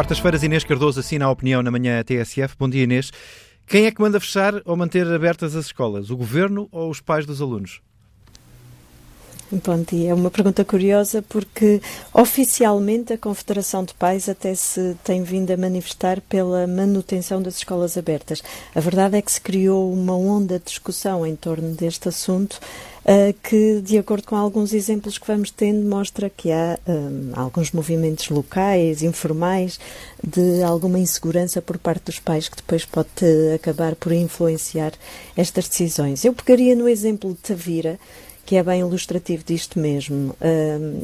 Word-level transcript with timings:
Quartas-feiras, 0.00 0.42
Inês 0.42 0.64
Cardoso 0.64 0.98
assina 0.98 1.26
a 1.26 1.30
opinião 1.30 1.62
na 1.62 1.70
manhã 1.70 2.02
TSF. 2.02 2.56
Bom 2.58 2.70
dia, 2.70 2.84
Inês. 2.84 3.12
Quem 3.66 3.84
é 3.84 3.90
que 3.90 4.00
manda 4.00 4.18
fechar 4.18 4.54
ou 4.64 4.74
manter 4.74 5.06
abertas 5.06 5.54
as 5.54 5.66
escolas? 5.66 6.08
O 6.08 6.16
governo 6.16 6.70
ou 6.72 6.88
os 6.88 7.02
pais 7.02 7.26
dos 7.26 7.42
alunos? 7.42 7.82
Bom 9.52 9.82
dia. 9.82 10.10
É 10.10 10.14
uma 10.14 10.30
pergunta 10.30 10.64
curiosa 10.64 11.22
porque 11.28 11.82
oficialmente 12.14 13.12
a 13.12 13.18
Confederação 13.18 13.82
de 13.82 13.92
Pais 13.94 14.28
até 14.28 14.54
se 14.54 14.96
tem 15.02 15.24
vindo 15.24 15.50
a 15.50 15.56
manifestar 15.56 16.20
pela 16.20 16.68
manutenção 16.68 17.42
das 17.42 17.56
escolas 17.56 17.98
abertas. 17.98 18.44
A 18.72 18.78
verdade 18.78 19.16
é 19.16 19.22
que 19.22 19.32
se 19.32 19.40
criou 19.40 19.92
uma 19.92 20.16
onda 20.16 20.56
de 20.60 20.66
discussão 20.66 21.26
em 21.26 21.34
torno 21.34 21.74
deste 21.74 22.08
assunto 22.08 22.60
uh, 23.04 23.34
que, 23.42 23.80
de 23.80 23.98
acordo 23.98 24.28
com 24.28 24.36
alguns 24.36 24.72
exemplos 24.72 25.18
que 25.18 25.26
vamos 25.26 25.50
tendo, 25.50 25.84
mostra 25.84 26.30
que 26.30 26.52
há 26.52 26.78
um, 26.86 27.32
alguns 27.34 27.72
movimentos 27.72 28.28
locais, 28.28 29.02
informais, 29.02 29.80
de 30.22 30.62
alguma 30.62 31.00
insegurança 31.00 31.60
por 31.60 31.76
parte 31.76 32.04
dos 32.04 32.20
pais 32.20 32.48
que 32.48 32.56
depois 32.56 32.84
pode 32.84 33.08
acabar 33.52 33.96
por 33.96 34.12
influenciar 34.12 34.92
estas 35.36 35.68
decisões. 35.68 36.24
Eu 36.24 36.32
pegaria 36.32 36.76
no 36.76 36.88
exemplo 36.88 37.30
de 37.30 37.38
Tavira 37.40 37.98
que 38.50 38.56
é 38.56 38.64
bem 38.64 38.80
ilustrativo 38.80 39.44
disto 39.44 39.78
mesmo. 39.78 40.34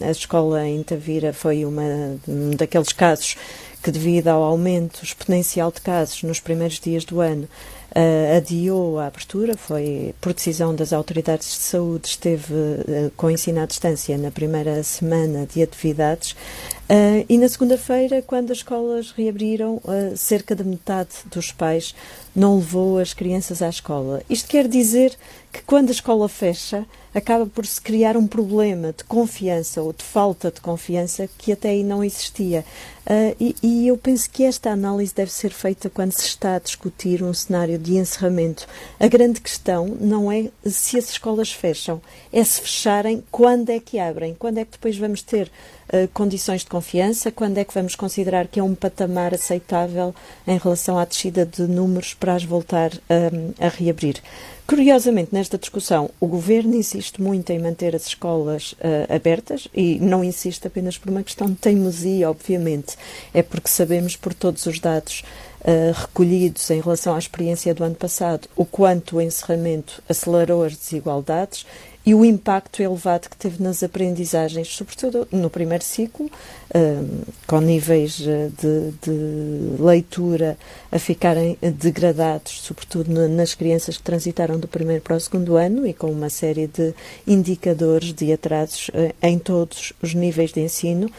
A 0.05 0.11
escola 0.11 0.67
em 0.67 0.83
Tavira 0.83 1.33
foi 1.33 1.65
uma, 1.65 2.19
um 2.27 2.51
daqueles 2.57 2.93
casos 2.93 3.37
que, 3.81 3.93
devido 3.93 4.27
ao 4.27 4.43
aumento 4.43 5.05
exponencial 5.05 5.71
de 5.71 5.81
casos 5.81 6.25
nos 6.25 6.41
primeiros 6.41 6.81
dias 6.81 7.05
do 7.05 7.21
ano, 7.21 7.45
uh, 7.45 8.37
adiou 8.37 8.99
a 8.99 9.07
abertura, 9.07 9.57
foi 9.57 10.13
por 10.21 10.35
decisão 10.35 10.75
das 10.75 10.93
autoridades 10.93 11.49
de 11.49 11.63
saúde, 11.63 12.09
esteve 12.09 12.53
uh, 12.53 13.13
com 13.17 13.31
ensino 13.31 13.61
à 13.61 13.67
distância 13.67 14.19
na 14.19 14.33
primeira 14.33 14.83
semana 14.83 15.47
de 15.47 15.63
atividades. 15.63 16.33
Uh, 16.33 17.25
e 17.29 17.39
na 17.39 17.49
segunda-feira, 17.49 18.23
quando 18.23 18.51
as 18.51 18.59
escolas 18.59 19.13
reabriram, 19.13 19.81
cerca 20.17 20.55
de 20.55 20.65
metade 20.65 21.11
dos 21.27 21.51
pais 21.53 21.95
não 22.35 22.57
levou 22.57 22.99
as 22.99 23.15
crianças 23.15 23.63
à 23.63 23.69
escola. 23.69 24.23
Isto 24.29 24.49
quer 24.49 24.69
dizer 24.69 25.17
que 25.57 25.63
quando 25.63 25.89
a 25.89 25.93
escola 25.93 26.29
fecha, 26.29 26.85
acaba 27.15 27.47
por 27.47 27.65
se 27.65 27.81
criar 27.81 28.15
um 28.15 28.27
problema 28.27 28.93
de 28.93 29.03
confiança 29.05 29.81
ou 29.81 29.91
de 29.91 30.05
falta 30.05 30.51
de 30.51 30.61
confiança 30.61 31.27
que 31.39 31.51
até 31.51 31.71
aí 31.71 31.83
não 31.83 32.05
existia. 32.05 32.63
Uh, 33.07 33.35
e, 33.41 33.57
e, 33.63 33.89
eu 33.89 33.97
penso 33.97 34.29
que 34.29 34.45
esta 34.45 34.71
análise 34.71 35.15
deve 35.15 35.31
ser 35.31 35.51
feita 35.51 35.89
quando 35.89 36.13
se 36.13 36.27
está 36.27 36.57
a 36.57 36.59
discutir 36.59 37.23
um 37.23 37.33
cenário 37.33 37.79
de 37.79 37.97
encerramento. 37.97 38.67
A 39.01 39.07
grande 39.07 39.41
questão 39.41 39.97
não 39.99 40.31
é 40.31 40.49
se 40.65 40.99
as 40.99 41.09
escolas 41.09 41.53
fecham, 41.53 42.03
é 42.33 42.45
se 42.45 42.61
fecharem, 42.61 43.25
quando 43.31 43.71
é 43.71 43.79
que 43.81 43.99
abrem, 43.99 44.35
quando 44.35 44.59
é 44.59 44.65
que 44.65 44.73
depois 44.73 44.99
vamos 44.99 45.23
ter 45.23 45.51
uh, 45.89 46.09
condições 46.13 46.63
de 46.63 46.67
confiança, 46.67 47.31
quando 47.31 47.57
é 47.59 47.65
que 47.65 47.73
vamos 47.73 47.95
considerar 47.95 48.49
que 48.49 48.61
é 48.61 48.63
um 48.63 48.75
patamar 48.75 49.33
aceitável 49.33 50.15
em 50.47 50.59
relação 50.59 50.99
à 50.99 51.05
descida 51.05 51.47
de 51.47 51.63
números 51.63 52.13
para 52.13 52.35
as 52.35 52.45
voltar 52.45 52.91
um, 52.93 53.65
a 53.65 53.69
reabrir. 53.69 54.21
Curiosamente, 54.67 55.33
nesta 55.33 55.57
discussão, 55.57 56.11
o 56.19 56.27
governo 56.27 56.75
insiste 56.75 57.23
muito 57.23 57.51
em 57.51 57.59
manter 57.61 57.95
as 57.95 58.09
escolas 58.09 58.73
uh, 58.73 59.15
abertas 59.15 59.69
e 59.73 60.01
não 60.01 60.25
insiste 60.25 60.67
apenas 60.67 60.99
por 60.99 61.09
uma 61.09 61.23
questão 61.23 61.47
de 61.47 61.55
teimosia, 61.55 62.29
obviamente. 62.29 62.97
É 63.33 63.45
porque 63.45 63.69
sabemos 63.69 64.17
por 64.17 64.35
todos 64.35 64.67
os 64.67 64.81
dados 64.81 65.23
uh, 65.61 65.93
recolhidos 65.95 66.69
em 66.69 66.81
relação 66.81 67.15
à 67.15 67.19
experiência 67.19 67.73
do 67.73 67.85
ano 67.85 67.95
passado 67.95 68.49
o 68.57 68.65
quanto 68.65 69.17
o 69.17 69.21
encerramento 69.21 70.03
acelerou 70.09 70.65
as 70.65 70.77
desigualdades 70.77 71.65
e 72.07 72.15
o 72.15 72.25
impacto 72.25 72.81
elevado 72.81 73.29
que 73.29 73.37
teve 73.37 73.61
nas 73.61 73.83
aprendizagens, 73.83 74.69
sobretudo 74.69 75.27
no 75.33 75.51
primeiro 75.51 75.83
ciclo, 75.83 76.31
um, 76.73 77.23
com 77.49 77.61
níveis 77.61 78.25
eh, 78.25 78.49
de, 78.57 78.93
de, 79.03 79.83
leitura 79.83 80.57
a 80.93 81.01
ficarem 81.01 81.59
degradados, 81.61 82.61
sobretudo 82.63 83.11
nas 83.29 83.55
crianças 83.55 83.97
que 83.97 84.05
transitaram 84.05 84.57
do 84.57 84.69
primeiro 84.69 85.03
para 85.03 85.17
o 85.17 85.21
segundo 85.21 85.57
ano 85.57 85.85
e 85.85 85.93
com 85.93 86.09
uma 86.09 86.31
série 86.31 86.69
de 86.69 86.95
indicadores 87.27 88.13
de 88.13 88.33
atrasos 88.33 88.89
uh, 88.91 89.13
em 89.21 89.37
todos 89.37 89.93
os 90.01 90.15
níveis 90.15 90.53
de 90.53 90.61
ensino. 90.61 91.11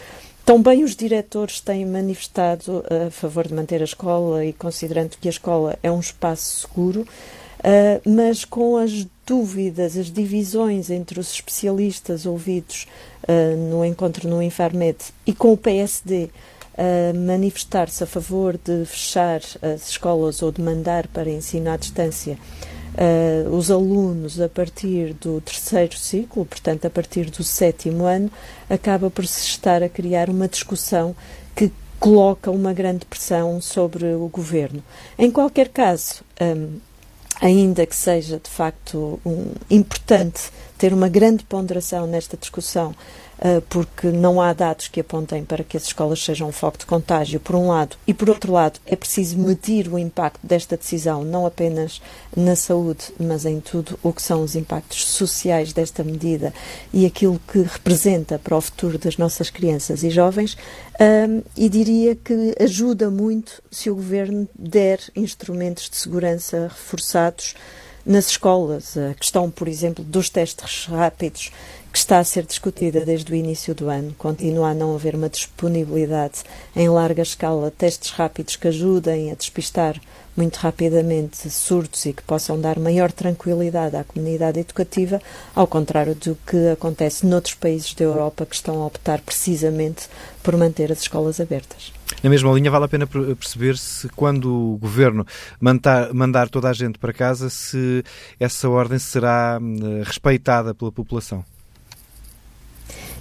Também 0.45 0.85
os 0.85 0.95
diretores 0.95 1.59
têm 1.59 1.85
manifestado 1.85 2.81
a 2.89 3.11
favor 3.11 3.45
de 3.45 3.53
manter 3.53 3.81
a 3.81 3.83
escola 3.83 4.45
e 4.45 4.53
considerando 4.53 5.17
que 5.19 5.27
a 5.27 5.31
escola 5.31 5.77
é 5.83 5.91
um 5.91 5.99
espaço 5.99 6.65
seguro, 6.65 7.05
uh, 7.59 8.09
mas 8.09 8.45
com 8.45 8.77
as 8.77 9.05
dúvidas, 9.25 9.97
as 9.97 10.11
divisões 10.11 10.89
entre 10.89 11.19
os 11.19 11.31
especialistas 11.31 12.25
ouvidos 12.25 12.87
uh, 13.23 13.57
no 13.69 13.83
encontro 13.83 14.27
no 14.29 14.41
Infarmed 14.41 14.97
e 15.25 15.33
com 15.33 15.53
o 15.53 15.57
PSD 15.57 16.29
a 16.77 17.13
uh, 17.13 17.17
manifestar-se 17.17 18.03
a 18.03 18.07
favor 18.07 18.57
de 18.57 18.85
fechar 18.85 19.41
as 19.61 19.89
escolas 19.89 20.41
ou 20.41 20.51
de 20.51 20.61
mandar 20.61 21.07
para 21.07 21.29
ensino 21.29 21.71
à 21.71 21.77
distância 21.77 22.37
uh, 22.97 23.55
os 23.55 23.69
alunos 23.69 24.39
a 24.41 24.49
partir 24.49 25.13
do 25.13 25.39
terceiro 25.41 25.97
ciclo, 25.97 26.45
portanto, 26.45 26.85
a 26.85 26.89
partir 26.89 27.29
do 27.29 27.43
sétimo 27.43 28.05
ano, 28.05 28.31
acaba 28.69 29.09
por 29.09 29.25
se 29.25 29.45
estar 29.47 29.83
a 29.83 29.89
criar 29.89 30.29
uma 30.29 30.47
discussão 30.47 31.15
que 31.55 31.71
coloca 31.99 32.51
uma 32.51 32.73
grande 32.73 33.05
pressão 33.05 33.59
sobre 33.61 34.05
o 34.13 34.27
governo. 34.27 34.83
Em 35.17 35.31
qualquer 35.31 35.69
caso, 35.69 36.23
um, 36.39 36.79
ainda 37.41 37.85
que 37.85 37.95
seja 37.95 38.39
de 38.39 38.49
facto 38.49 39.19
um, 39.25 39.51
importante 39.69 40.49
ter 40.77 40.93
uma 40.93 41.09
grande 41.09 41.43
ponderação 41.43 42.05
nesta 42.05 42.37
discussão, 42.37 42.95
uh, 43.39 43.61
porque 43.69 44.07
não 44.07 44.41
há 44.41 44.53
dados 44.53 44.87
que 44.87 44.99
apontem 44.99 45.43
para 45.43 45.63
que 45.63 45.75
as 45.75 45.83
escolas 45.83 46.23
sejam 46.23 46.49
um 46.49 46.51
foco 46.51 46.77
de 46.77 46.85
contágio, 46.85 47.39
por 47.39 47.55
um 47.55 47.69
lado, 47.69 47.97
e 48.05 48.13
por 48.13 48.29
outro 48.29 48.53
lado, 48.53 48.79
é 48.85 48.95
preciso 48.95 49.37
medir 49.37 49.87
o 49.87 49.97
impacto 49.97 50.45
desta 50.45 50.77
decisão, 50.77 51.23
não 51.23 51.45
apenas 51.45 52.01
na 52.35 52.55
saúde, 52.55 53.05
mas 53.19 53.45
em 53.45 53.59
tudo 53.59 53.97
o 54.03 54.13
que 54.13 54.21
são 54.21 54.43
os 54.43 54.55
impactos 54.55 55.05
sociais 55.05 55.73
desta 55.73 56.03
medida 56.03 56.53
e 56.93 57.05
aquilo 57.05 57.39
que 57.51 57.59
representa 57.59 58.39
para 58.39 58.55
o 58.55 58.61
futuro 58.61 58.97
das 58.97 59.17
nossas 59.17 59.49
crianças 59.49 60.03
e 60.03 60.09
jovens. 60.09 60.57
Um, 60.99 61.43
e 61.55 61.69
diria 61.69 62.15
que 62.15 62.55
ajuda 62.59 63.11
muito 63.11 63.61
se 63.69 63.87
o 63.89 63.95
governo 63.95 64.47
der 64.57 64.99
instrumentos 65.15 65.89
de 65.89 65.95
segurança 65.95 66.63
reforçados 66.63 67.55
nas 68.07 68.29
escolas. 68.29 68.97
A 68.97 69.13
questão, 69.13 69.51
por 69.51 69.67
exemplo, 69.67 70.03
dos 70.03 70.29
testes 70.29 70.85
rápidos 70.85 71.51
que 71.91 71.97
está 71.97 72.19
a 72.19 72.23
ser 72.23 72.43
discutida 72.43 73.03
desde 73.03 73.31
o 73.31 73.35
início 73.35 73.75
do 73.75 73.89
ano. 73.89 74.15
Continua 74.17 74.69
a 74.69 74.73
não 74.73 74.95
haver 74.95 75.15
uma 75.15 75.29
disponibilidade 75.29 76.43
em 76.75 76.87
larga 76.87 77.21
escala, 77.21 77.71
testes 77.71 78.11
rápidos 78.11 78.55
que 78.55 78.67
ajudem 78.67 79.31
a 79.31 79.35
despistar 79.35 79.99
muito 80.35 80.57
rapidamente 80.57 81.49
surtos 81.49 82.05
e 82.05 82.13
que 82.13 82.21
possam 82.21 82.61
dar 82.61 82.77
maior 82.77 83.11
tranquilidade 83.11 83.95
à 83.95 84.03
comunidade 84.03 84.59
educativa, 84.59 85.19
ao 85.55 85.65
contrário 85.65 86.13
do 86.13 86.37
que 86.45 86.69
acontece 86.69 87.25
noutros 87.25 87.55
países 87.55 87.93
da 87.95 88.05
Europa 88.05 88.45
que 88.45 88.55
estão 88.55 88.81
a 88.83 88.85
optar 88.85 89.19
precisamente 89.21 90.07
por 90.43 90.55
manter 90.55 90.91
as 90.91 90.99
escolas 90.99 91.39
abertas. 91.39 91.96
Na 92.23 92.29
mesma 92.29 92.51
linha, 92.53 92.71
vale 92.71 92.85
a 92.85 92.87
pena 92.87 93.05
perceber 93.07 93.77
se 93.77 94.09
quando 94.09 94.73
o 94.73 94.77
governo 94.77 95.25
mandar, 95.59 96.13
mandar 96.13 96.49
toda 96.49 96.69
a 96.69 96.73
gente 96.73 96.97
para 96.97 97.13
casa, 97.13 97.49
se 97.49 98.03
essa 98.39 98.67
ordem 98.69 98.97
será 98.97 99.59
hum, 99.61 100.01
respeitada 100.03 100.73
pela 100.73 100.91
população. 100.91 101.45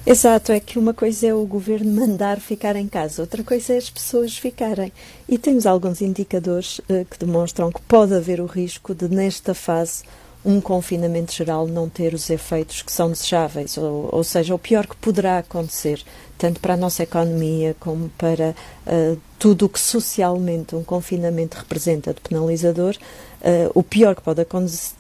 Exato, 0.07 0.53
é 0.53 0.61
que 0.61 0.79
uma 0.79 0.95
coisa 0.95 1.27
é 1.27 1.35
o 1.35 1.45
governo 1.45 1.93
mandar 1.93 2.39
ficar 2.39 2.77
em 2.77 2.87
casa, 2.87 3.23
outra 3.23 3.43
coisa 3.43 3.73
é 3.73 3.77
as 3.77 3.91
pessoas 3.91 4.39
ficarem. 4.39 4.93
E 5.29 5.37
temos 5.37 5.67
alguns 5.67 6.01
indicadores 6.01 6.79
uh, 6.79 7.05
que 7.11 7.19
demonstram 7.19 7.73
que 7.73 7.83
pode 7.83 8.15
haver 8.15 8.41
o 8.41 8.47
risco 8.47 8.95
de, 8.95 9.09
nesta 9.09 9.53
fase, 9.53 10.05
um 10.47 10.61
confinamento 10.61 11.33
geral 11.33 11.67
não 11.67 11.89
ter 11.89 12.15
os 12.15 12.31
efeitos 12.31 12.81
que 12.81 12.93
são 12.93 13.11
desejáveis, 13.11 13.77
ou, 13.77 14.09
ou 14.13 14.23
seja, 14.23 14.55
o 14.55 14.59
pior 14.59 14.87
que 14.87 14.95
poderá 14.95 15.39
acontecer, 15.39 16.01
tanto 16.39 16.61
para 16.61 16.75
a 16.75 16.77
nossa 16.77 17.03
economia 17.03 17.75
como 17.81 18.09
para 18.11 18.55
uh, 18.87 19.21
tudo 19.41 19.67
o 19.67 19.69
que 19.69 19.81
socialmente 19.81 20.77
um 20.77 20.85
confinamento 20.85 21.59
representa 21.59 22.15
de 22.15 22.21
penalizador, 22.21 22.97
uh, 22.97 23.73
o 23.75 23.83
pior 23.83 24.15
que 24.15 24.23
pode 24.23 24.41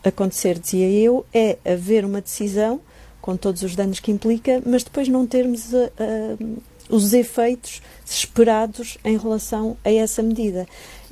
acontecer, 0.04 0.58
dizia 0.58 0.90
eu, 0.90 1.24
é 1.32 1.56
haver 1.64 2.04
uma 2.04 2.20
decisão 2.20 2.80
com 3.22 3.36
todos 3.36 3.62
os 3.62 3.76
danos 3.76 4.00
que 4.00 4.10
implica, 4.10 4.60
mas 4.66 4.82
depois 4.82 5.06
não 5.06 5.24
termos 5.28 5.72
uh, 5.72 6.60
os 6.88 7.12
efeitos 7.12 7.82
esperados 8.04 8.98
em 9.04 9.16
relação 9.16 9.76
a 9.84 9.92
essa 9.92 10.22
medida. 10.22 10.66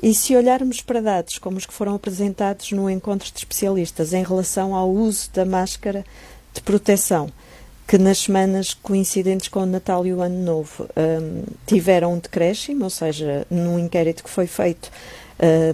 E 0.05 0.13
se 0.13 0.37
olharmos 0.37 0.83
para 0.83 1.01
dados 1.01 1.39
como 1.39 1.57
os 1.57 1.65
que 1.65 1.73
foram 1.73 1.95
apresentados 1.95 2.71
no 2.73 2.91
encontro 2.91 3.33
de 3.33 3.39
especialistas 3.39 4.13
em 4.13 4.23
relação 4.23 4.75
ao 4.75 4.91
uso 4.91 5.31
da 5.33 5.47
máscara 5.47 6.05
de 6.53 6.61
proteção, 6.61 7.33
que 7.89 7.97
nas 7.97 8.19
semanas 8.19 8.75
coincidentes 8.75 9.49
com 9.49 9.61
o 9.61 9.67
Natal 9.67 10.07
e 10.07 10.13
o 10.13 10.21
Ano 10.21 10.43
Novo 10.43 10.87
um, 10.95 11.45
tiveram 11.67 12.13
um 12.13 12.19
decréscimo, 12.19 12.85
ou 12.85 12.91
seja, 12.91 13.47
num 13.51 13.79
inquérito 13.79 14.23
que 14.23 14.29
foi 14.29 14.47
feito, 14.47 14.91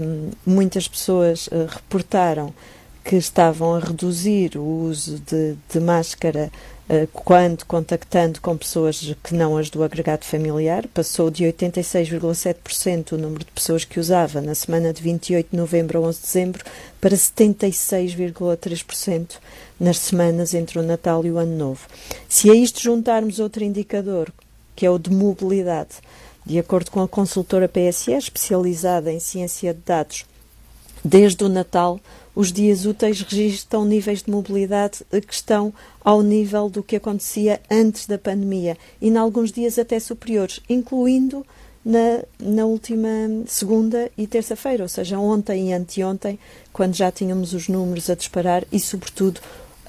um, 0.00 0.30
muitas 0.46 0.86
pessoas 0.86 1.48
uh, 1.48 1.66
reportaram 1.68 2.54
que 3.02 3.16
estavam 3.16 3.74
a 3.74 3.80
reduzir 3.80 4.56
o 4.56 4.62
uso 4.62 5.18
de, 5.26 5.56
de 5.68 5.80
máscara 5.80 6.52
quando 7.12 7.64
contactando 7.66 8.40
com 8.40 8.56
pessoas 8.56 9.14
que 9.22 9.32
não 9.32 9.56
as 9.56 9.70
do 9.70 9.84
agregado 9.84 10.24
familiar, 10.24 10.88
passou 10.88 11.30
de 11.30 11.44
86,7% 11.44 13.12
o 13.12 13.18
número 13.18 13.44
de 13.44 13.52
pessoas 13.52 13.84
que 13.84 14.00
usava 14.00 14.40
na 14.40 14.56
semana 14.56 14.92
de 14.92 15.00
28 15.00 15.50
de 15.52 15.56
novembro 15.56 15.98
a 15.98 16.00
11 16.08 16.18
de 16.18 16.26
dezembro 16.26 16.64
para 17.00 17.14
76,3% 17.14 19.36
nas 19.78 19.98
semanas 19.98 20.52
entre 20.52 20.80
o 20.80 20.82
Natal 20.82 21.24
e 21.24 21.30
o 21.30 21.38
Ano 21.38 21.56
Novo. 21.56 21.86
Se 22.28 22.50
a 22.50 22.54
isto 22.54 22.82
juntarmos 22.82 23.38
outro 23.38 23.62
indicador, 23.62 24.32
que 24.74 24.84
é 24.84 24.90
o 24.90 24.98
de 24.98 25.10
mobilidade, 25.10 25.90
de 26.44 26.58
acordo 26.58 26.90
com 26.90 27.00
a 27.00 27.08
consultora 27.08 27.68
PSE, 27.68 28.12
especializada 28.12 29.12
em 29.12 29.20
ciência 29.20 29.72
de 29.72 29.80
dados, 29.80 30.24
desde 31.04 31.44
o 31.44 31.48
Natal, 31.48 32.00
os 32.40 32.50
dias 32.50 32.86
úteis 32.86 33.20
registram 33.20 33.84
níveis 33.84 34.22
de 34.22 34.30
mobilidade 34.30 35.04
que 35.26 35.34
estão 35.34 35.74
ao 36.02 36.22
nível 36.22 36.70
do 36.70 36.82
que 36.82 36.96
acontecia 36.96 37.60
antes 37.70 38.06
da 38.06 38.16
pandemia 38.16 38.78
e, 38.98 39.08
em 39.08 39.16
alguns 39.18 39.52
dias, 39.52 39.78
até 39.78 40.00
superiores, 40.00 40.58
incluindo 40.66 41.44
na, 41.84 42.24
na 42.38 42.64
última 42.64 43.08
segunda 43.46 44.10
e 44.16 44.26
terça-feira, 44.26 44.82
ou 44.82 44.88
seja, 44.88 45.18
ontem 45.18 45.68
e 45.68 45.72
anteontem, 45.74 46.38
quando 46.72 46.94
já 46.94 47.12
tínhamos 47.12 47.52
os 47.52 47.68
números 47.68 48.08
a 48.08 48.14
disparar 48.14 48.64
e, 48.72 48.80
sobretudo, 48.80 49.38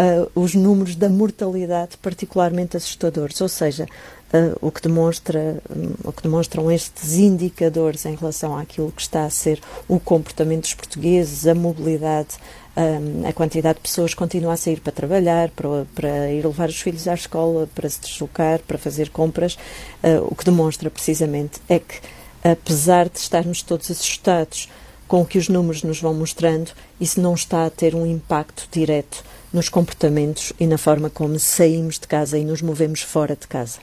uh, 0.01 0.31
os 0.33 0.55
números 0.55 0.95
da 0.95 1.09
mortalidade 1.09 1.97
particularmente 1.97 2.75
assustadores. 2.75 3.39
Ou 3.39 3.49
seja, 3.49 3.87
Uh, 4.33 4.55
o, 4.65 4.71
que 4.71 4.81
demonstra, 4.81 5.61
um, 5.69 6.07
o 6.07 6.13
que 6.13 6.23
demonstram 6.23 6.71
estes 6.71 7.15
indicadores 7.15 8.05
em 8.05 8.15
relação 8.15 8.57
àquilo 8.57 8.89
que 8.89 9.01
está 9.01 9.25
a 9.25 9.29
ser 9.29 9.59
o 9.89 9.99
comportamento 9.99 10.61
dos 10.61 10.73
portugueses, 10.73 11.45
a 11.45 11.53
mobilidade, 11.53 12.37
um, 12.77 13.27
a 13.27 13.33
quantidade 13.33 13.79
de 13.79 13.81
pessoas 13.81 14.13
que 14.13 14.19
continua 14.19 14.53
a 14.53 14.55
sair 14.55 14.79
para 14.79 14.93
trabalhar, 14.93 15.49
para, 15.49 15.85
para, 15.93 16.31
ir 16.31 16.45
levar 16.45 16.69
os 16.69 16.79
filhos 16.79 17.09
à 17.09 17.13
escola, 17.13 17.67
para 17.75 17.89
se 17.89 17.99
deslocar, 17.99 18.59
para 18.59 18.77
fazer 18.77 19.09
compras, 19.09 19.55
uh, 20.01 20.25
o 20.25 20.33
que 20.33 20.45
demonstra 20.45 20.89
precisamente 20.89 21.59
é 21.67 21.79
que, 21.79 21.99
apesar 22.41 23.09
de 23.09 23.19
estarmos 23.19 23.61
todos 23.61 23.91
assustados 23.91 24.69
com 25.11 25.23
o 25.23 25.25
que 25.25 25.37
os 25.37 25.49
números 25.49 25.83
nos 25.83 25.99
vão 25.99 26.13
mostrando, 26.13 26.71
isso 26.97 27.19
não 27.19 27.33
está 27.33 27.65
a 27.65 27.69
ter 27.69 27.93
um 27.93 28.05
impacto 28.05 28.65
direto 28.71 29.25
nos 29.51 29.67
comportamentos 29.67 30.53
e 30.57 30.65
na 30.65 30.77
forma 30.77 31.09
como 31.09 31.37
saímos 31.37 31.99
de 31.99 32.07
casa 32.07 32.37
e 32.37 32.45
nos 32.45 32.61
movemos 32.61 33.01
fora 33.01 33.35
de 33.35 33.45
casa. 33.45 33.79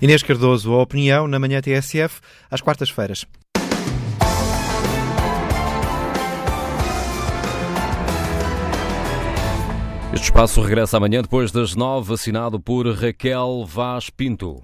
Inês 0.00 0.24
Cardoso, 0.24 0.72
a 0.72 0.82
opinião 0.82 1.28
na 1.28 1.38
manhã 1.38 1.60
TSF, 1.60 2.20
às 2.50 2.60
quartas-feiras. 2.60 3.24
Este 10.12 10.24
espaço 10.24 10.60
regressa 10.62 10.96
amanhã 10.96 11.22
depois 11.22 11.52
das 11.52 11.76
nove, 11.76 12.12
assinado 12.12 12.58
por 12.58 12.92
Raquel 12.92 13.64
Vaz 13.64 14.10
Pinto. 14.10 14.60